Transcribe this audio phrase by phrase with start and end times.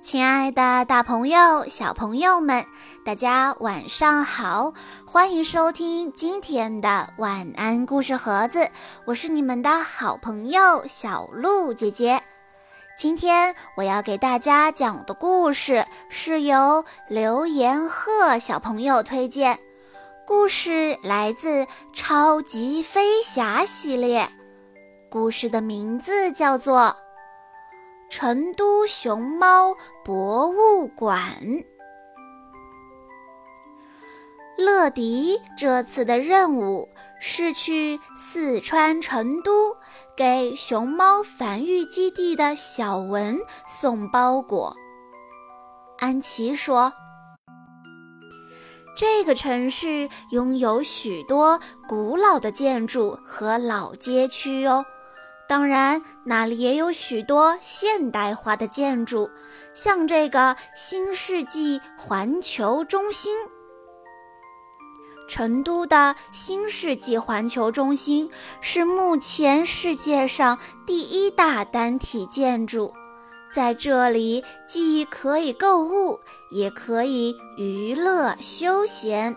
[0.00, 2.64] 亲爱的，大朋友、小朋友们，
[3.04, 4.72] 大家晚上好！
[5.04, 8.70] 欢迎收听今天的晚安故事盒子，
[9.06, 12.22] 我是你们的好朋友小鹿姐姐。
[12.96, 19.58] 今天我要给大家讲的故事是由刘延鹤小朋友推荐，
[20.24, 24.30] 故事来自《超级飞侠》系列，
[25.10, 26.96] 故事的名字叫做。
[28.10, 31.36] 成都熊猫博物馆，
[34.56, 36.88] 乐迪这次的任务
[37.20, 39.76] 是去四川成都，
[40.16, 44.74] 给熊猫繁育基地的小文送包裹。
[45.98, 46.92] 安琪说
[48.96, 54.86] ：“这个城市拥有许多古老的建筑和老街区哦。”
[55.48, 59.30] 当然，那里也有许多现代化的建筑，
[59.72, 63.34] 像这个新世纪环球中心。
[65.26, 72.92] 成都的新世纪环球中心是目前世界上第一大单体建筑，
[73.50, 79.34] 在这里既可以购物，也可以娱乐休闲。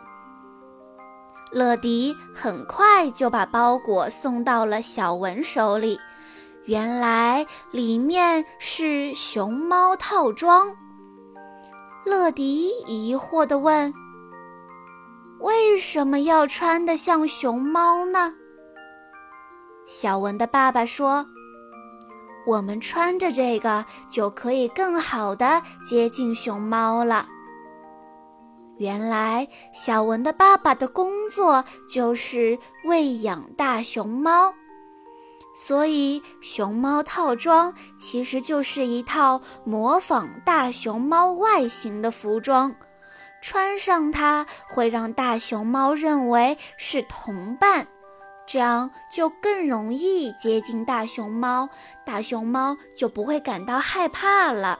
[1.51, 5.99] 乐迪很快就把包裹送到了小文手里，
[6.65, 10.73] 原来里面是熊猫套装。
[12.05, 13.93] 乐迪疑惑地问
[15.41, 18.33] ：“为什么要穿得像熊猫呢？”
[19.85, 21.25] 小文的爸爸说
[22.47, 27.27] ：“我们穿着这个就可以更好地接近熊猫了。”
[28.81, 34.55] 原来，小文的爸爸的工作就是喂养大熊猫，
[35.53, 42.75] 所以熊猫套装其实就是一套模仿大熊猫外形的服装。
[43.39, 47.85] 穿上它会让大熊猫认为是同伴，
[48.47, 51.69] 这样就更容易接近大熊猫，
[52.03, 54.79] 大熊猫就不会感到害怕了。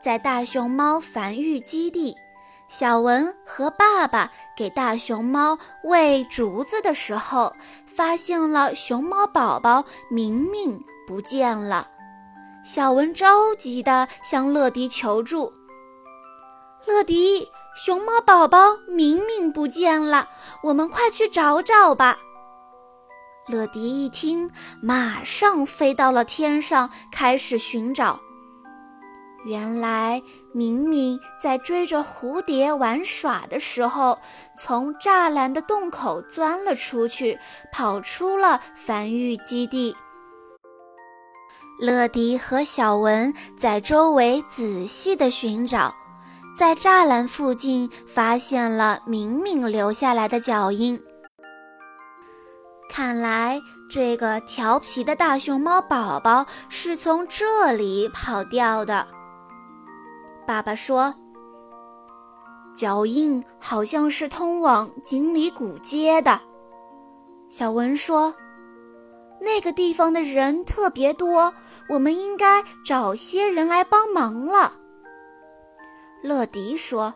[0.00, 2.16] 在大熊猫繁育基地。
[2.70, 7.52] 小文和爸爸给大熊猫喂竹子的时候，
[7.84, 11.88] 发现了熊猫宝宝明明不见了。
[12.64, 15.52] 小文着急地向乐迪求助
[16.86, 20.28] ：“乐迪，熊猫宝宝明明不见了，
[20.62, 22.18] 我们快去找找吧！”
[23.50, 24.48] 乐迪一听，
[24.80, 28.20] 马上飞到了天上，开始寻找。
[29.44, 34.18] 原来，明明在追着蝴蝶玩耍的时候，
[34.54, 37.38] 从栅栏的洞口钻了出去，
[37.72, 39.96] 跑出了繁育基地。
[41.80, 45.94] 乐迪和小文在周围仔细的寻找，
[46.54, 51.02] 在栅栏附近发现了明明留下来的脚印。
[52.90, 53.58] 看来，
[53.88, 59.06] 这个调皮的大熊猫宝宝是从这里跑掉的。
[60.50, 61.14] 爸爸说
[62.74, 66.40] ：“脚印好像是通往锦鲤古街的。”
[67.48, 68.34] 小文说
[69.40, 71.54] ：“那个地方的人特别多，
[71.88, 74.72] 我们应该找些人来帮忙了。”
[76.24, 77.14] 乐迪说：“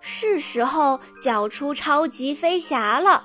[0.00, 3.24] 是时候叫出超级飞侠了。”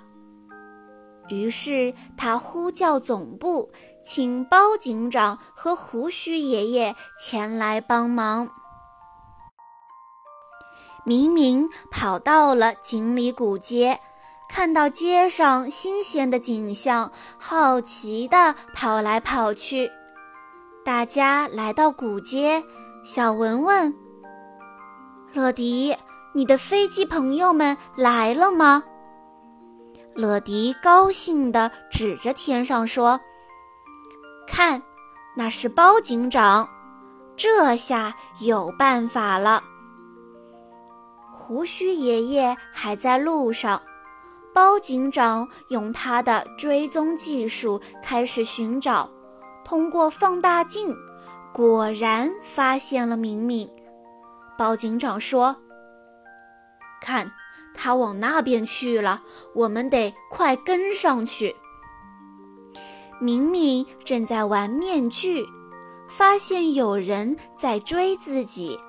[1.27, 3.69] 于是他呼叫总部。
[4.05, 8.47] 请包警长和胡须爷爷前来帮忙。
[11.03, 13.99] 明明跑到了锦鲤古街，
[14.47, 19.91] 看到街上新鲜的景象，好奇地跑来跑去。
[20.83, 22.63] 大家来到古街，
[23.03, 23.93] 小文问
[25.33, 25.97] ：“乐迪，
[26.33, 28.83] 你的飞机朋友们来了吗？”
[30.13, 33.19] 乐迪高兴地指着天上说。
[34.55, 34.81] 看，
[35.35, 36.65] 那是包警长，
[37.35, 39.61] 这下有办法了。
[41.33, 43.81] 胡须爷爷还在路上，
[44.53, 49.09] 包警长用他的追踪技术开始寻找，
[49.65, 50.95] 通过放大镜，
[51.53, 53.69] 果然发现了明明。
[54.57, 55.53] 包警长说
[57.03, 57.29] ：“看，
[57.73, 59.21] 他往那边去了，
[59.53, 61.53] 我们得快跟上去。”
[63.25, 65.43] 明明正在玩面具，
[66.07, 68.79] 发现有人在追自己。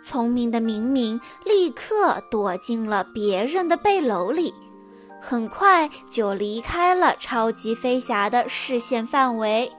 [0.00, 4.54] 聪明的明明立刻躲进了别人的背篓里，
[5.20, 9.72] 很快就离开了超级飞侠的视线范围。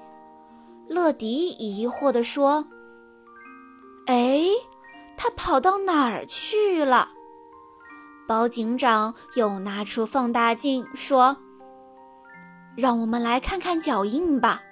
[0.89, 2.68] 乐迪疑惑地说
[4.07, 4.41] ：“哎，
[5.15, 7.12] 他跑到哪儿去了？
[8.27, 11.38] 包警长又拿出放大镜说
[12.75, 14.63] ：“让我们来看看脚印吧。”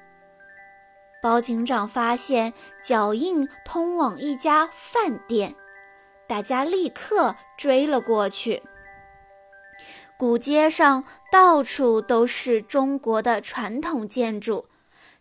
[1.21, 2.53] 包警长发现
[2.83, 5.55] 脚印通往一家饭店，
[6.27, 8.61] 大家立刻追了过去。
[10.17, 14.67] 古街上到处都是中国的传统建筑。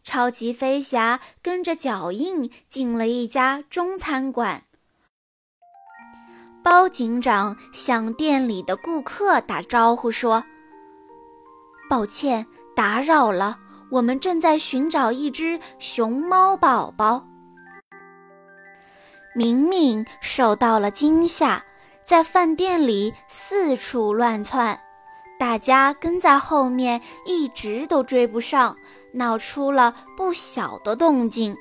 [0.04, 4.64] 超级飞侠跟着脚印进了一家中餐馆。
[6.60, 10.44] 包警长向店里的顾客打招呼说
[11.88, 13.58] ：“抱歉，打扰了，
[13.90, 17.26] 我们正在寻找一只熊猫宝宝。”
[19.34, 21.64] 明明受到了惊吓，
[22.04, 24.78] 在饭店里四处乱窜，
[25.38, 28.76] 大家跟在后面，一直都追不上。
[29.14, 31.54] 闹出了不小的动静。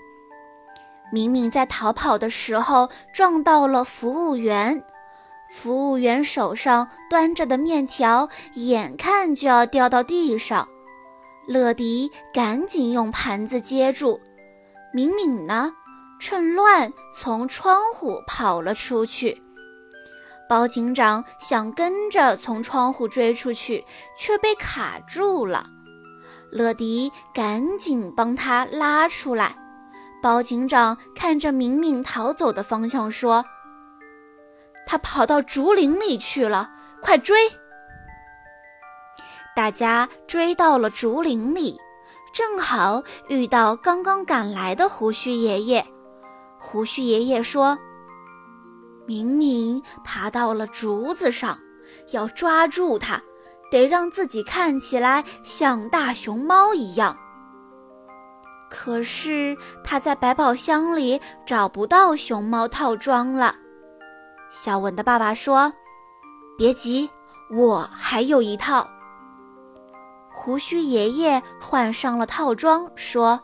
[1.11, 4.81] 明明在逃跑的时候撞到了服务员，
[5.49, 10.65] 服务员手上端着的面条眼看就要掉到地上，
[11.47, 14.19] 乐迪赶紧用盘子接住。
[14.93, 15.73] 敏敏呢，
[16.19, 19.41] 趁乱从窗户跑了出去。
[20.49, 23.85] 包警长想跟着从窗户追出去，
[24.17, 25.67] 却被卡住了。
[26.51, 29.55] 乐迪赶紧帮他拉出来。
[30.21, 33.45] 包警长看着敏敏逃走的方向说
[34.85, 36.69] ：“他跑到竹林里去了，
[37.01, 37.37] 快追！”
[39.56, 41.77] 大家追到了竹林里，
[42.33, 45.86] 正好遇到刚刚赶来的胡须爷爷。
[46.59, 47.77] 胡须爷爷说
[49.07, 51.59] ：“明明爬到了竹子上，
[52.12, 53.21] 要抓住他。”
[53.71, 57.18] 得让自己看起来像大熊猫一样。
[58.69, 63.56] 可是他在百宝箱里找不到熊猫套装了。
[64.50, 65.71] 小文的爸爸说
[66.59, 67.09] ：“别急，
[67.50, 68.86] 我还有一套。”
[70.43, 73.39] 胡须爷爷换上了套装，说：“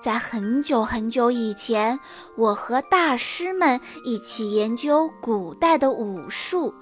[0.00, 1.98] 在很久很久以前，
[2.36, 6.72] 我和大师们一起研究古代的武术。”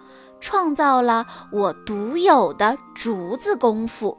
[0.40, 4.16] 创造了我独有的竹子功夫。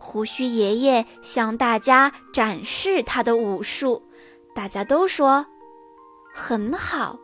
[0.00, 4.02] 胡须爷爷向大家展示他的武术，
[4.52, 5.46] 大家都说
[6.34, 7.16] 很好。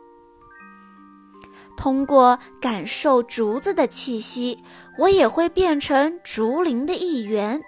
[1.75, 4.63] 通过感受竹子的气息，
[4.97, 7.61] 我也会变成竹林的一员，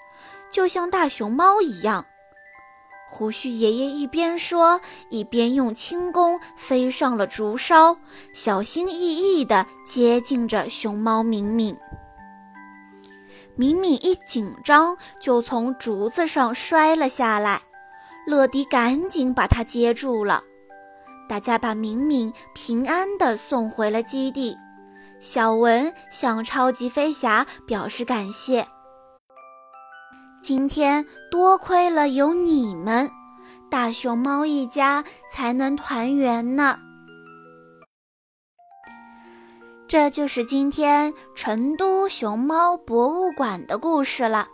[0.49, 2.05] 就像大熊猫一样。
[3.09, 7.97] 胡须爷爷一边说，一边用轻功飞上了竹梢，
[8.33, 11.77] 小心翼翼地接近着熊猫敏敏。
[13.55, 17.61] 敏敏一紧张，就从竹子上摔了下来。
[18.27, 20.43] 乐迪赶紧把他接住了。
[21.27, 24.57] 大家把敏敏平安地送回了基地。
[25.19, 28.67] 小文向超级飞侠表示感谢。
[30.41, 33.09] 今天多亏了有你们，
[33.71, 36.77] 大熊猫一家才能团圆呢。
[39.87, 44.47] 这就是今天成都熊猫博物馆的故事了。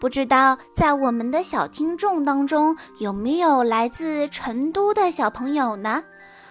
[0.00, 6.02] 不知道在我们的小听众当中有没有来自成都的小朋友呢？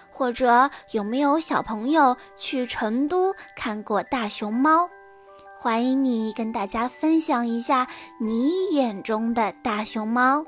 [0.08, 4.88] 或者有没有小朋友去成都看过大熊猫？
[5.58, 7.88] 欢迎你跟大家分享一下
[8.20, 10.44] 你眼中的大熊猫。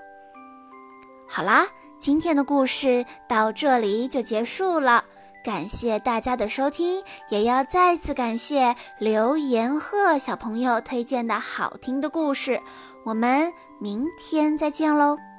[1.29, 1.67] 好啦，
[1.99, 5.05] 今天的故事到这里就结束了，
[5.45, 12.61] 感谢大家的收听，也要再次感谢刘延鹤小朋友推荐的好听的故事。
[13.05, 15.32] 我们明天再见喽。